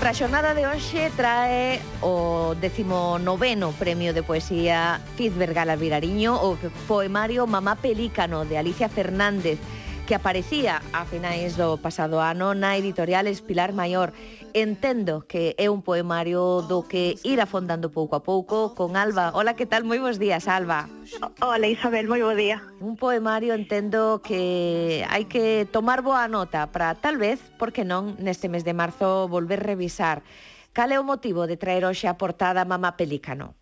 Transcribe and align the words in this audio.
Para 0.00 0.12
a 0.12 0.14
xornada 0.16 0.56
de 0.56 0.64
hoxe 0.64 1.12
trae 1.12 1.76
o 2.00 2.56
19 2.56 3.20
Premio 3.76 4.16
de 4.16 4.24
Poesía 4.24 4.96
Fizbergal 5.20 5.68
Virariño, 5.76 6.40
o 6.40 6.56
poemario 6.88 7.44
Mamá 7.44 7.76
Pelícano 7.76 8.48
de 8.48 8.56
Alicia 8.56 8.88
Fernández 8.88 9.60
que 10.10 10.16
aparecía 10.16 10.82
a 10.92 11.06
finais 11.06 11.54
do 11.54 11.78
pasado 11.78 12.18
ano 12.18 12.50
na 12.50 12.74
editorial 12.74 13.30
Espilar 13.30 13.70
Maior. 13.70 14.10
Entendo 14.58 15.22
que 15.22 15.54
é 15.54 15.70
un 15.70 15.86
poemario 15.86 16.66
do 16.66 16.82
que 16.82 17.14
ir 17.22 17.38
afondando 17.38 17.94
pouco 17.94 18.18
a 18.18 18.22
pouco 18.26 18.74
con 18.74 18.98
Alba. 18.98 19.30
Hola, 19.38 19.54
que 19.54 19.70
tal? 19.70 19.86
Moi 19.86 20.02
bons 20.02 20.18
días, 20.18 20.50
Alba. 20.50 20.90
Hola, 21.38 21.70
Isabel, 21.70 22.10
moi 22.10 22.26
bo 22.26 22.34
día. 22.34 22.58
Un 22.82 22.98
poemario 22.98 23.54
entendo 23.54 24.18
que 24.18 25.06
hai 25.06 25.30
que 25.30 25.70
tomar 25.70 26.02
boa 26.02 26.26
nota 26.26 26.66
para 26.74 26.98
tal 26.98 27.14
vez, 27.14 27.38
porque 27.54 27.86
non, 27.86 28.18
neste 28.18 28.50
mes 28.50 28.66
de 28.66 28.74
marzo 28.74 29.30
volver 29.30 29.62
revisar. 29.62 30.26
Cal 30.74 30.90
é 30.90 30.98
o 30.98 31.06
motivo 31.06 31.46
de 31.46 31.54
traer 31.54 31.86
hoxe 31.86 32.10
a 32.10 32.18
portada 32.18 32.66
Mamá 32.66 32.98
Pelícano? 32.98 33.59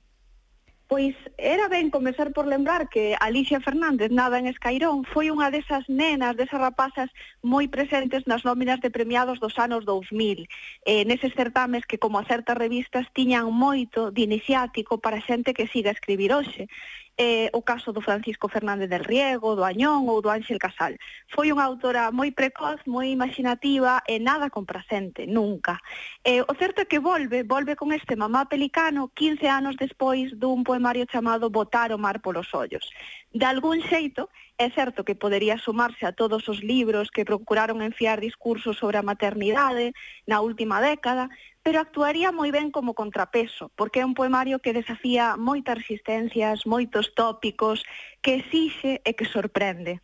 Pois 0.88 1.14
era 1.36 1.68
ben 1.68 1.90
comezar 1.90 2.32
por 2.32 2.46
lembrar 2.46 2.88
que 2.88 3.14
Alicia 3.20 3.60
Fernández, 3.60 4.10
nada 4.10 4.38
en 4.38 4.46
Escairón, 4.48 5.04
foi 5.04 5.28
unha 5.28 5.52
desas 5.52 5.84
nenas, 5.84 6.32
desas 6.32 6.56
rapazas 6.56 7.12
moi 7.44 7.68
presentes 7.68 8.24
nas 8.24 8.40
nóminas 8.48 8.80
de 8.80 8.88
premiados 8.88 9.36
dos 9.36 9.60
anos 9.60 9.84
2000. 9.84 10.48
Eh, 10.88 11.04
neses 11.04 11.36
certames 11.36 11.84
que, 11.84 12.00
como 12.00 12.16
a 12.16 12.24
certas 12.24 12.56
revistas, 12.56 13.04
tiñan 13.12 13.52
moito 13.52 14.08
de 14.08 14.24
iniciático 14.24 14.96
para 14.96 15.20
xente 15.20 15.52
que 15.52 15.68
siga 15.68 15.92
a 15.92 15.98
escribir 15.98 16.32
hoxe 16.32 16.72
eh, 17.18 17.50
o 17.52 17.60
caso 17.62 17.92
do 17.92 18.00
Francisco 18.00 18.48
Fernández 18.48 18.88
del 18.88 19.04
Riego, 19.04 19.58
do 19.58 19.66
Añón 19.66 20.06
ou 20.06 20.22
do 20.22 20.30
Ángel 20.30 20.62
Casal. 20.62 20.94
Foi 21.26 21.50
unha 21.50 21.66
autora 21.66 22.14
moi 22.14 22.30
precoz, 22.30 22.78
moi 22.86 23.10
imaginativa 23.10 24.00
e 24.06 24.22
nada 24.22 24.48
complacente, 24.48 25.26
nunca. 25.26 25.82
Eh, 26.22 26.46
o 26.46 26.54
certo 26.54 26.86
é 26.86 26.86
que 26.86 27.02
volve, 27.02 27.42
volve 27.42 27.74
con 27.74 27.90
este 27.90 28.14
Mamá 28.14 28.46
Pelicano 28.46 29.10
15 29.18 29.50
anos 29.50 29.74
despois 29.74 30.30
dun 30.38 30.62
poemario 30.62 31.10
chamado 31.10 31.50
Botar 31.50 31.90
o 31.90 31.98
mar 31.98 32.22
polos 32.22 32.54
ollos. 32.54 32.86
De 33.34 33.44
algún 33.44 33.82
xeito, 33.82 34.30
É 34.58 34.70
certo 34.70 35.04
que 35.06 35.14
podería 35.14 35.56
sumarse 35.56 36.04
a 36.04 36.10
todos 36.10 36.48
os 36.48 36.58
libros 36.72 37.12
que 37.14 37.28
procuraron 37.30 37.78
enfiar 37.80 38.18
discursos 38.18 38.74
sobre 38.82 38.98
a 38.98 39.06
maternidade 39.06 39.94
na 40.26 40.42
última 40.42 40.82
década, 40.82 41.30
pero 41.62 41.78
actuaría 41.78 42.34
moi 42.34 42.50
ben 42.50 42.74
como 42.74 42.98
contrapeso, 42.98 43.70
porque 43.78 44.02
é 44.02 44.08
un 44.10 44.18
poemario 44.18 44.58
que 44.58 44.74
desafía 44.74 45.38
moitas 45.38 45.78
resistencias, 45.78 46.66
moitos 46.66 47.14
tópicos, 47.14 47.86
que 48.18 48.42
exixe 48.42 48.98
e 49.06 49.10
que 49.14 49.30
sorprende. 49.30 50.02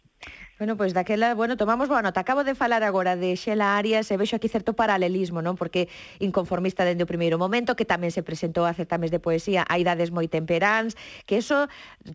Bueno, 0.57 0.77
pois 0.77 0.95
daquela, 0.95 1.35
bueno, 1.35 1.57
tomamos 1.57 1.89
boa 1.89 1.99
nota. 2.01 2.21
Acabo 2.23 2.45
de 2.45 2.55
falar 2.55 2.87
agora 2.87 3.17
de 3.19 3.35
Xela 3.35 3.75
Arias 3.75 4.07
e 4.07 4.15
vexo 4.15 4.39
aquí 4.39 4.47
certo 4.47 4.79
paralelismo, 4.79 5.43
non? 5.43 5.59
Porque 5.59 5.91
inconformista 6.23 6.87
dende 6.87 7.03
o 7.03 7.11
primeiro 7.11 7.43
momento, 7.43 7.75
que 7.75 7.83
tamén 7.83 8.15
se 8.15 8.23
presentou 8.23 8.63
a 8.63 8.71
certames 8.71 9.11
de 9.11 9.19
poesía 9.19 9.67
a 9.67 9.83
idades 9.83 10.15
moi 10.15 10.31
temperáns, 10.31 10.95
que 11.27 11.43
eso 11.43 11.67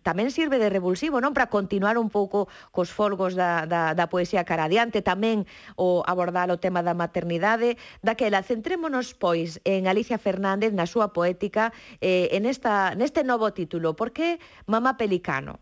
tamén 0.08 0.31
sirve 0.31 0.56
de 0.56 0.72
revulsivo, 0.72 1.20
non? 1.20 1.36
Para 1.36 1.52
continuar 1.52 2.00
un 2.00 2.08
pouco 2.08 2.48
cos 2.72 2.96
folgos 2.96 3.36
da, 3.36 3.68
da, 3.68 3.92
da 3.92 4.08
poesía 4.08 4.48
cara 4.48 4.72
adiante, 4.72 5.03
tamén 5.03 5.44
o 5.76 6.08
abordar 6.08 6.48
o 6.48 6.64
tema 6.64 6.80
da 6.80 6.96
maternidade. 6.96 7.76
Daquela, 8.00 8.40
centrémonos, 8.40 9.20
pois, 9.20 9.59
en 9.68 9.92
Alicia 9.92 10.16
Fernández, 10.16 10.72
na 10.72 10.88
súa 10.88 11.12
poética, 11.12 11.76
eh, 12.00 12.31
en 12.31 12.48
esta, 12.48 12.96
neste 12.96 13.28
novo 13.28 13.52
título, 13.52 14.00
Por 14.00 14.16
que 14.16 14.40
Mamá 14.64 14.96
Pelicano? 14.96 15.59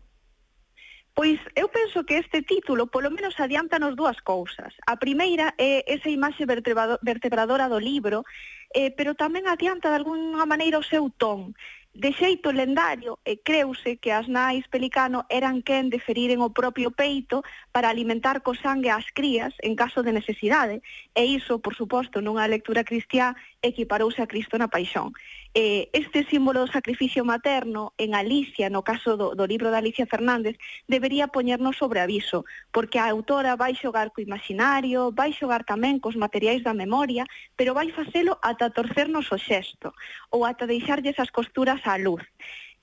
Pois 1.18 1.40
eu 1.56 1.66
penso 1.68 2.04
que 2.06 2.14
este 2.22 2.46
título 2.46 2.86
polo 2.86 3.10
menos 3.10 3.34
adiantanos 3.42 3.98
dúas 3.98 4.22
cousas. 4.22 4.70
A 4.86 4.94
primeira 5.02 5.50
é 5.58 5.82
esa 5.90 6.06
imaxe 6.06 6.46
vertebradora 6.46 7.66
do 7.66 7.82
libro, 7.82 8.22
eh, 8.70 8.94
pero 8.94 9.18
tamén 9.18 9.50
adianta 9.50 9.90
de 9.90 9.98
alguna 9.98 10.46
maneira 10.46 10.78
o 10.78 10.86
seu 10.86 11.10
ton. 11.10 11.58
De 11.90 12.14
xeito 12.14 12.54
lendario, 12.54 13.18
e 13.26 13.42
creuse 13.42 13.98
que 13.98 14.14
as 14.14 14.30
nais 14.30 14.62
pelicano 14.70 15.26
eran 15.26 15.66
quen 15.66 15.90
de 15.90 15.98
feriren 15.98 16.38
o 16.38 16.54
propio 16.54 16.94
peito 16.94 17.42
para 17.74 17.90
alimentar 17.90 18.46
co 18.46 18.54
sangue 18.54 18.94
as 18.94 19.10
crías 19.10 19.50
en 19.66 19.74
caso 19.74 20.06
de 20.06 20.14
necesidade, 20.14 20.78
e 21.18 21.22
iso, 21.26 21.58
por 21.58 21.74
suposto, 21.74 22.22
nunha 22.22 22.46
lectura 22.46 22.86
cristiá 22.86 23.34
equiparouse 23.58 24.22
a 24.22 24.30
Cristo 24.30 24.54
na 24.54 24.70
paixón 24.70 25.10
eh, 25.54 25.88
este 25.92 26.24
símbolo 26.24 26.60
do 26.60 26.72
sacrificio 26.72 27.24
materno 27.24 27.92
en 27.98 28.14
Alicia, 28.14 28.70
no 28.70 28.82
caso 28.82 29.16
do, 29.16 29.34
do 29.34 29.46
libro 29.46 29.70
de 29.70 29.78
Alicia 29.78 30.06
Fernández, 30.06 30.56
debería 30.86 31.28
poñernos 31.28 31.76
sobre 31.76 32.00
aviso, 32.00 32.44
porque 32.72 32.98
a 32.98 33.08
autora 33.08 33.56
vai 33.56 33.74
xogar 33.74 34.12
co 34.12 34.20
imaginario, 34.20 35.10
vai 35.12 35.32
xogar 35.32 35.64
tamén 35.64 35.98
cos 35.98 36.16
materiais 36.16 36.62
da 36.62 36.76
memoria, 36.76 37.24
pero 37.56 37.74
vai 37.74 37.90
facelo 37.90 38.36
ata 38.44 38.70
torcernos 38.70 39.32
o 39.32 39.38
xesto, 39.38 39.94
ou 40.30 40.44
ata 40.44 40.68
deixarlles 40.68 41.16
as 41.18 41.32
costuras 41.32 41.80
á 41.88 41.96
luz. 41.96 42.22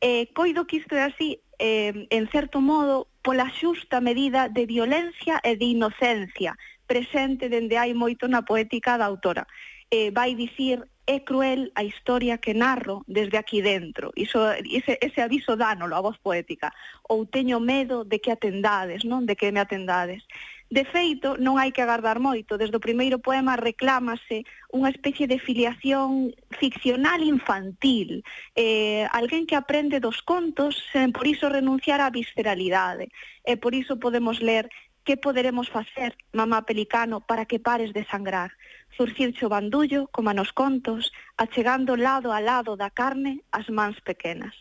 Eh, 0.01 0.27
coido 0.35 0.67
que 0.67 0.77
isto 0.83 0.93
é 0.95 1.07
así, 1.07 1.39
eh, 1.57 2.07
en 2.11 2.25
certo 2.29 2.59
modo, 2.59 3.07
pola 3.23 3.47
xusta 3.49 4.01
medida 4.01 4.49
de 4.49 4.65
violencia 4.65 5.39
e 5.41 5.55
de 5.55 5.71
inocencia 5.71 6.53
presente 6.85 7.49
dende 7.49 7.77
hai 7.77 7.93
moito 7.93 8.29
na 8.29 8.45
poética 8.45 8.97
da 8.97 9.05
autora. 9.09 9.43
Eh, 9.89 10.09
vai 10.11 10.33
dicir 10.33 10.85
é 11.05 11.19
cruel 11.21 11.71
a 11.75 11.83
historia 11.83 12.37
que 12.37 12.53
narro 12.53 13.05
desde 13.07 13.37
aquí 13.37 13.61
dentro. 13.61 14.11
Iso, 14.15 14.51
ese, 14.51 14.97
ese 15.01 15.21
aviso 15.21 15.55
dánolo 15.55 15.95
a 15.95 16.01
voz 16.01 16.17
poética. 16.17 16.73
Ou 17.05 17.29
teño 17.29 17.61
medo 17.61 18.03
de 18.03 18.17
que 18.17 18.33
atendades, 18.33 19.05
non? 19.05 19.29
De 19.29 19.37
que 19.37 19.53
me 19.53 19.61
atendades. 19.61 20.25
De 20.65 20.81
feito, 20.81 21.37
non 21.37 21.61
hai 21.61 21.69
que 21.69 21.85
agardar 21.85 22.17
moito. 22.17 22.57
Desde 22.57 22.73
o 22.73 22.81
primeiro 22.81 23.21
poema 23.21 23.53
reclámase 23.53 24.49
unha 24.73 24.89
especie 24.89 25.29
de 25.29 25.37
filiación 25.37 26.33
ficcional 26.57 27.21
infantil. 27.21 28.25
Eh, 28.57 29.05
alguén 29.13 29.45
que 29.45 29.53
aprende 29.53 30.01
dos 30.01 30.25
contos 30.25 30.73
sen 30.89 31.13
por 31.13 31.29
iso 31.29 31.53
renunciar 31.53 32.01
á 32.01 32.09
visceralidade. 32.09 33.13
E 33.45 33.61
por 33.61 33.77
iso 33.77 34.01
podemos 34.01 34.41
ler 34.41 34.65
que 35.05 35.15
poderemos 35.15 35.69
facer, 35.69 36.17
mamá 36.33 36.65
pelicano, 36.65 37.21
para 37.21 37.45
que 37.45 37.59
pares 37.59 37.93
de 37.93 38.03
sangrar? 38.05 38.51
Surcirche 38.97 39.45
o 39.45 39.49
bandullo, 39.49 40.09
como 40.11 40.33
nos 40.33 40.51
contos, 40.51 41.13
achegando 41.37 41.95
lado 41.95 42.33
a 42.33 42.41
lado 42.41 42.75
da 42.75 42.89
carne 42.89 43.45
as 43.53 43.69
mans 43.69 44.01
pequenas. 44.01 44.57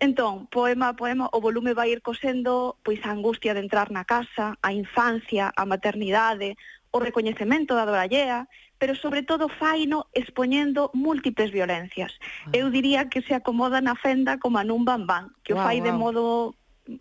Entón, 0.00 0.48
poema 0.48 0.88
a 0.88 0.96
poema, 0.96 1.28
o 1.30 1.38
volume 1.38 1.76
vai 1.76 1.92
ir 1.92 2.00
cosendo 2.00 2.80
pois 2.82 2.98
a 3.04 3.12
angustia 3.12 3.54
de 3.54 3.62
entrar 3.62 3.92
na 3.92 4.08
casa, 4.08 4.56
a 4.58 4.70
infancia, 4.72 5.52
a 5.54 5.64
maternidade, 5.68 6.56
o 6.90 6.98
recoñecemento 6.98 7.76
da 7.76 7.86
dorallea, 7.86 8.48
pero 8.78 8.96
sobre 8.96 9.22
todo 9.22 9.48
faino 9.48 10.06
expoñendo 10.12 10.90
múltiples 10.94 11.52
violencias. 11.52 12.16
Ah. 12.46 12.56
Eu 12.56 12.70
diría 12.72 13.08
que 13.12 13.22
se 13.22 13.34
acomoda 13.34 13.80
na 13.84 13.94
fenda 13.94 14.40
como 14.40 14.58
a 14.58 14.64
nun 14.64 14.84
bambán, 14.88 15.36
que 15.44 15.52
wow, 15.52 15.60
o 15.60 15.64
fai 15.64 15.78
wow. 15.78 15.86
de 15.86 15.92
modo 15.92 16.22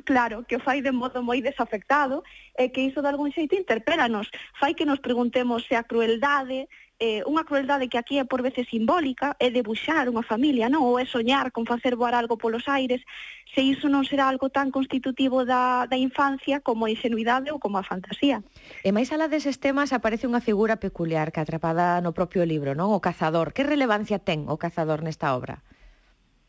claro, 0.05 0.45
que 0.47 0.55
o 0.55 0.63
fai 0.63 0.81
de 0.81 0.91
modo 0.91 1.19
moi 1.23 1.43
desafectado 1.43 2.23
e 2.55 2.71
que 2.71 2.85
iso 2.85 3.03
de 3.03 3.09
algún 3.11 3.31
xeito 3.35 3.55
interpélanos. 3.55 4.31
Fai 4.55 4.73
que 4.73 4.87
nos 4.87 5.03
preguntemos 5.03 5.67
se 5.67 5.75
a 5.75 5.83
crueldade, 5.83 6.71
eh, 7.03 7.19
unha 7.27 7.43
crueldade 7.43 7.91
que 7.91 7.99
aquí 7.99 8.15
é 8.15 8.23
por 8.23 8.39
veces 8.39 8.69
simbólica, 8.71 9.35
é 9.41 9.51
debuxar 9.51 10.07
unha 10.07 10.23
familia, 10.23 10.71
non? 10.71 10.87
Ou 10.87 10.95
é 10.95 11.03
soñar 11.03 11.51
con 11.51 11.67
facer 11.67 11.99
voar 11.99 12.15
algo 12.15 12.39
polos 12.39 12.71
aires, 12.71 13.03
se 13.51 13.59
iso 13.59 13.91
non 13.91 14.07
será 14.07 14.31
algo 14.31 14.47
tan 14.47 14.71
constitutivo 14.71 15.43
da, 15.43 15.83
da 15.89 15.99
infancia 15.99 16.63
como 16.63 16.87
a 16.87 16.93
ingenuidade 16.93 17.51
ou 17.51 17.59
como 17.59 17.75
a 17.75 17.83
fantasía. 17.83 18.39
E 18.87 18.89
máis 18.95 19.11
alá 19.11 19.27
deses 19.27 19.59
temas 19.59 19.91
aparece 19.91 20.29
unha 20.29 20.39
figura 20.39 20.79
peculiar 20.79 21.35
que 21.35 21.43
atrapada 21.43 21.99
no 21.99 22.15
propio 22.15 22.47
libro, 22.47 22.71
non? 22.71 22.95
O 22.95 23.03
cazador. 23.03 23.51
Que 23.51 23.67
relevancia 23.67 24.23
ten 24.23 24.47
o 24.47 24.55
cazador 24.55 25.03
nesta 25.03 25.35
obra? 25.35 25.59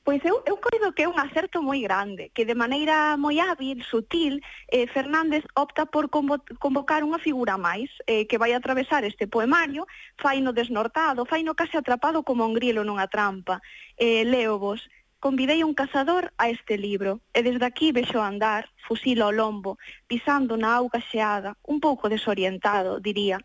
Pois 0.04 0.22
eu, 0.22 0.42
eu 0.44 0.58
coido 0.58 0.92
que 0.92 1.04
é 1.04 1.08
un 1.08 1.18
acerto 1.18 1.64
moi 1.64 1.80
grande, 1.80 2.28
que 2.36 2.44
de 2.44 2.52
maneira 2.52 3.16
moi 3.16 3.40
hábil, 3.40 3.80
sutil, 3.80 4.36
eh, 4.68 4.84
Fernández 4.84 5.48
opta 5.56 5.88
por 5.88 6.12
convocar 6.12 7.00
unha 7.00 7.16
figura 7.16 7.56
máis 7.56 7.88
eh, 8.04 8.28
que 8.28 8.36
vai 8.36 8.52
atravesar 8.52 9.00
este 9.08 9.24
poemario, 9.24 9.88
faino 10.20 10.52
desnortado, 10.52 11.24
faino 11.24 11.56
case 11.56 11.80
atrapado 11.80 12.20
como 12.20 12.44
un 12.44 12.52
grilo 12.52 12.84
nunha 12.84 13.08
trampa. 13.08 13.64
Eh, 13.96 14.28
leo 14.28 14.60
vos, 14.60 14.84
convidei 15.24 15.64
un 15.64 15.72
cazador 15.72 16.36
a 16.36 16.52
este 16.52 16.76
libro, 16.76 17.24
e 17.32 17.40
desde 17.40 17.64
aquí 17.64 17.88
vexo 17.88 18.20
andar, 18.20 18.68
fusil 18.86 19.18
ao 19.22 19.32
lombo, 19.32 19.78
pisando 20.06 20.56
na 20.56 20.76
auga 20.76 21.00
xeada, 21.00 21.56
un 21.64 21.80
pouco 21.80 22.08
desorientado, 22.12 23.00
diría. 23.00 23.40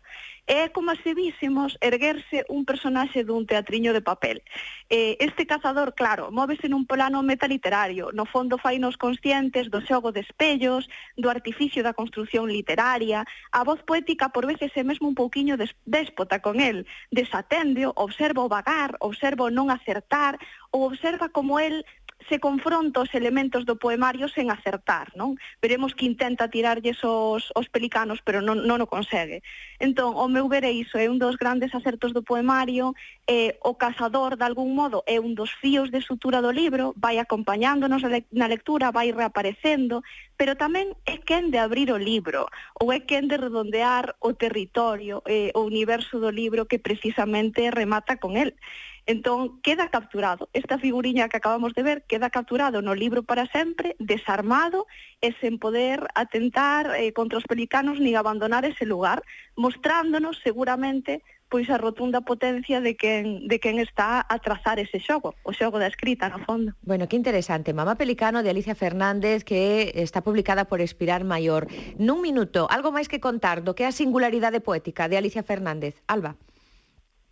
É 0.50 0.68
como 0.68 0.90
se 0.96 1.14
vísemos 1.14 1.78
erguerse 1.80 2.42
un 2.48 2.66
personaxe 2.66 3.22
dun 3.22 3.46
teatriño 3.46 3.94
de 3.94 4.02
papel. 4.02 4.42
Eh, 4.90 5.14
este 5.20 5.46
cazador, 5.46 5.94
claro, 5.94 6.34
móvese 6.34 6.66
nun 6.66 6.90
plano 6.90 7.22
metaliterario, 7.22 8.10
no 8.10 8.26
fondo 8.26 8.58
fainos 8.58 8.98
conscientes 8.98 9.70
do 9.70 9.78
xogo 9.78 10.10
de 10.10 10.26
espellos, 10.26 10.90
do 11.14 11.30
artificio 11.30 11.86
da 11.86 11.94
construción 11.94 12.50
literaria, 12.50 13.22
a 13.54 13.62
voz 13.62 13.78
poética 13.86 14.34
por 14.34 14.42
veces 14.50 14.74
é 14.74 14.82
mesmo 14.82 15.06
un 15.06 15.14
pouquiño 15.14 15.54
déspota 15.86 16.42
con 16.42 16.58
el, 16.58 16.82
desaténdeo, 17.14 17.94
observa 17.94 18.42
o 18.42 18.50
vagar, 18.50 18.98
observa 18.98 19.46
o 19.46 19.54
non 19.54 19.70
acertar, 19.70 20.34
ou 20.74 20.86
observa 20.86 21.30
como 21.30 21.58
el 21.58 21.86
se 22.28 22.38
confronta 22.38 23.00
os 23.00 23.14
elementos 23.14 23.64
do 23.64 23.76
poemario 23.76 24.28
sen 24.28 24.52
acertar, 24.52 25.14
non? 25.16 25.40
Veremos 25.62 25.96
que 25.96 26.04
intenta 26.04 26.52
tirarlles 26.52 27.00
os, 27.02 27.48
os 27.56 27.66
pelicanos, 27.72 28.20
pero 28.20 28.44
non, 28.44 28.66
non 28.68 28.84
o 28.84 28.90
consegue. 28.90 29.40
Entón, 29.80 30.12
o 30.18 30.28
meu 30.28 30.44
ver 30.50 30.68
é 30.68 30.72
iso, 30.72 31.00
é 31.00 31.08
un 31.08 31.16
dos 31.16 31.40
grandes 31.40 31.72
acertos 31.72 32.12
do 32.12 32.20
poemario, 32.20 32.92
eh, 33.24 33.56
o 33.64 33.80
cazador, 33.80 34.36
de 34.36 34.44
algún 34.44 34.76
modo, 34.76 35.00
é 35.08 35.16
un 35.16 35.32
dos 35.32 35.50
fíos 35.56 35.88
de 35.88 36.04
sutura 36.04 36.44
do 36.44 36.52
libro, 36.52 36.92
vai 37.00 37.16
acompañándonos 37.16 38.04
na 38.04 38.46
lectura, 38.50 38.92
vai 38.92 39.08
reaparecendo, 39.10 40.04
pero 40.36 40.56
tamén 40.60 40.92
é 41.08 41.16
quen 41.20 41.48
de 41.48 41.58
abrir 41.60 41.88
o 41.92 42.00
libro, 42.00 42.48
ou 42.76 42.92
é 42.92 43.00
quen 43.00 43.28
de 43.28 43.40
redondear 43.40 44.16
o 44.20 44.36
territorio, 44.36 45.24
eh, 45.24 45.52
o 45.56 45.64
universo 45.64 46.20
do 46.20 46.28
libro 46.28 46.68
que 46.68 46.78
precisamente 46.80 47.70
remata 47.72 48.20
con 48.20 48.36
el. 48.36 48.52
Entón, 49.10 49.60
queda 49.60 49.88
capturado. 49.88 50.48
Esta 50.52 50.78
figuriña 50.78 51.28
que 51.28 51.36
acabamos 51.36 51.74
de 51.74 51.82
ver 51.82 52.04
queda 52.06 52.30
capturado 52.30 52.78
no 52.80 52.94
libro 52.94 53.24
para 53.24 53.50
sempre, 53.50 53.96
desarmado 53.98 54.86
e 55.18 55.34
sen 55.42 55.58
poder 55.58 56.06
atentar 56.14 56.94
eh, 56.94 57.10
contra 57.10 57.42
os 57.42 57.46
pelicanos 57.50 57.98
ni 57.98 58.14
abandonar 58.14 58.62
ese 58.62 58.86
lugar, 58.86 59.26
mostrándonos 59.58 60.38
seguramente 60.46 61.26
pois 61.50 61.66
a 61.74 61.82
rotunda 61.82 62.22
potencia 62.22 62.78
de 62.78 62.94
quen, 62.94 63.50
de 63.50 63.58
quen 63.58 63.82
está 63.82 64.22
a 64.22 64.38
trazar 64.38 64.78
ese 64.78 65.02
xogo, 65.02 65.34
o 65.42 65.50
xogo 65.50 65.82
da 65.82 65.90
escrita, 65.90 66.30
no 66.30 66.38
fondo. 66.46 66.78
Bueno, 66.86 67.10
que 67.10 67.18
interesante. 67.18 67.74
Mamá 67.74 67.98
Pelicano 67.98 68.46
de 68.46 68.54
Alicia 68.54 68.78
Fernández, 68.78 69.42
que 69.42 69.90
está 69.98 70.22
publicada 70.22 70.70
por 70.70 70.78
Espirar 70.78 71.26
Maior. 71.26 71.66
Nun 71.98 72.22
minuto, 72.22 72.70
algo 72.70 72.94
máis 72.94 73.10
que 73.10 73.18
contar 73.18 73.66
do 73.66 73.74
que 73.74 73.82
a 73.82 73.90
singularidade 73.90 74.62
poética 74.62 75.10
de 75.10 75.18
Alicia 75.18 75.42
Fernández. 75.42 75.98
Alba. 76.06 76.38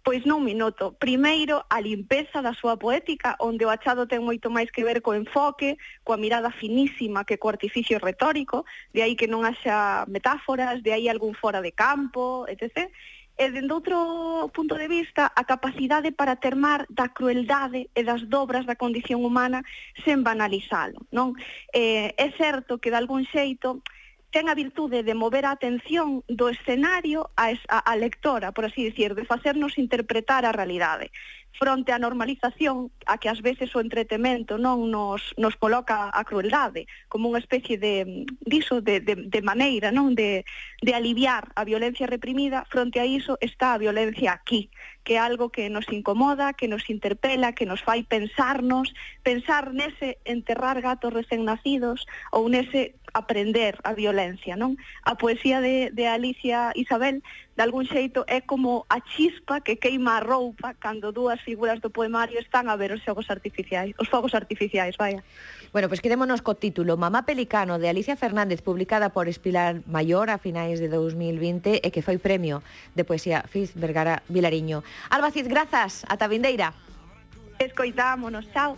Pois 0.08 0.25
nun 0.25 0.40
minuto. 0.40 0.96
Primeiro, 0.96 1.69
a 1.69 1.84
limpeza 1.84 2.40
da 2.40 2.56
súa 2.56 2.81
poética, 2.81 3.37
onde 3.44 3.69
o 3.69 3.69
achado 3.69 4.08
ten 4.08 4.25
moito 4.25 4.49
máis 4.49 4.72
que 4.72 4.81
ver 4.81 5.05
co 5.05 5.12
enfoque, 5.12 5.76
coa 6.00 6.16
mirada 6.16 6.49
finísima 6.49 7.28
que 7.28 7.37
co 7.37 7.52
artificio 7.52 8.00
retórico, 8.00 8.64
de 8.88 9.05
aí 9.05 9.20
que 9.20 9.28
non 9.28 9.44
haxa 9.44 10.08
metáforas, 10.08 10.81
de 10.81 10.96
aí 10.96 11.12
algún 11.12 11.37
fora 11.37 11.60
de 11.60 11.76
campo, 11.76 12.49
etc. 12.49 12.88
E 13.37 13.44
dende 13.52 13.69
outro 13.76 14.49
punto 14.56 14.81
de 14.81 14.88
vista, 14.88 15.28
a 15.28 15.44
capacidade 15.44 16.08
para 16.16 16.40
termar 16.40 16.88
da 16.88 17.12
crueldade 17.12 17.93
e 17.93 18.00
das 18.00 18.25
dobras 18.32 18.64
da 18.64 18.81
condición 18.81 19.20
humana 19.28 19.61
sen 20.08 20.25
banalizalo. 20.25 21.04
Non? 21.12 21.37
Eh, 21.76 22.16
é 22.16 22.32
certo 22.40 22.81
que 22.81 22.88
de 22.88 22.96
algún 22.96 23.28
xeito 23.28 23.84
ten 24.30 24.48
a 24.48 24.54
virtude 24.54 25.02
de 25.02 25.14
mover 25.16 25.44
a 25.46 25.56
atención 25.56 26.20
do 26.28 26.52
escenario 26.52 27.32
a, 27.36 27.52
a, 27.69 27.78
a 27.80 27.94
lectora, 27.96 28.52
por 28.52 28.64
así 28.69 28.84
dicir, 28.84 29.16
de 29.16 29.25
facernos 29.25 29.78
interpretar 29.78 30.44
a 30.44 30.52
realidade 30.52 31.10
fronte 31.58 31.90
á 31.90 31.98
normalización 31.98 32.94
a 33.06 33.19
que 33.19 33.28
ás 33.28 33.42
veces 33.42 33.75
o 33.75 33.82
entretemento 33.82 34.56
non 34.62 34.86
nos, 34.94 35.34
nos 35.34 35.58
coloca 35.58 36.06
a 36.12 36.22
crueldade 36.22 36.86
como 37.10 37.26
unha 37.28 37.42
especie 37.42 37.76
de 37.80 38.25
diso 38.46 38.78
de, 38.78 39.02
de, 39.02 39.26
de 39.26 39.40
maneira 39.42 39.90
non 39.90 40.14
de, 40.14 40.46
de 40.78 40.92
aliviar 40.94 41.50
a 41.58 41.66
violencia 41.66 42.06
reprimida 42.06 42.62
fronte 42.70 43.02
a 43.02 43.06
iso 43.08 43.34
está 43.42 43.75
a 43.75 43.82
violencia 43.82 44.38
aquí 44.38 44.70
que 45.08 45.14
é 45.14 45.19
algo 45.19 45.49
que 45.49 45.70
nos 45.70 45.88
incomoda, 45.88 46.52
que 46.52 46.69
nos 46.69 46.84
interpela, 46.90 47.56
que 47.56 47.64
nos 47.64 47.81
fai 47.81 48.05
pensarnos, 48.05 48.93
pensar 49.25 49.72
nese 49.72 50.20
enterrar 50.28 50.84
gatos 50.84 51.16
recén 51.16 51.49
nacidos 51.49 52.05
ou 52.28 52.44
nese 52.52 52.93
aprender 53.16 53.81
a 53.88 53.96
violencia, 53.96 54.52
non? 54.52 54.76
A 55.08 55.16
poesía 55.16 55.64
de, 55.64 55.88
de 55.96 56.05
Alicia 56.05 56.76
Isabel, 56.76 57.25
de 57.56 57.62
algún 57.64 57.88
xeito, 57.88 58.28
é 58.28 58.44
como 58.44 58.84
a 58.93 59.00
chispa 59.00 59.64
que 59.64 59.81
queima 59.81 60.20
a 60.20 60.22
roupa 60.22 60.76
cando 60.76 61.08
dúas 61.08 61.40
figuras 61.40 61.81
do 61.81 61.88
poemario 61.88 62.37
están 62.37 62.69
a 62.69 62.76
ver 62.76 62.93
os 62.93 63.00
fogos 63.00 63.32
artificiais, 63.32 63.96
os 63.96 64.12
fogos 64.12 64.37
artificiais, 64.37 65.00
vaya. 65.00 65.25
Bueno, 65.72 65.88
pois 65.88 66.00
pues 66.00 66.04
quedémonos 66.04 66.40
co 66.40 66.56
título 66.56 66.96
Mamá 66.96 67.25
Pelicano, 67.25 67.81
de 67.81 67.88
Alicia 67.88 68.16
Fernández, 68.16 68.62
publicada 68.62 69.12
por 69.12 69.28
Espilar 69.28 69.81
Mayor 69.88 70.31
a 70.31 70.38
finais 70.38 70.81
de 70.81 70.88
2020 70.88 71.81
e 71.81 71.88
que 71.93 72.04
foi 72.04 72.20
premio 72.20 72.61
de 72.94 73.04
poesía 73.04 73.44
Fiz 73.49 73.72
Vergara 73.76 74.22
Vilariño. 74.28 74.84
Albaciz, 75.10 75.46
grazas, 75.46 76.04
ata 76.08 76.28
vindeira. 76.28 76.72
Escoitámonos, 77.58 78.50
chao. 78.52 78.76